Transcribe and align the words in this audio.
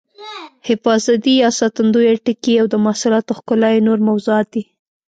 حفاظتي 0.67 1.33
یا 1.43 1.49
ساتندویه 1.59 2.13
ټکي 2.25 2.53
او 2.61 2.65
د 2.73 2.75
محصولاتو 2.85 3.31
ښکلا 3.39 3.69
یې 3.75 3.85
نور 3.87 3.99
موضوعات 4.09 4.47
دي. 4.53 4.63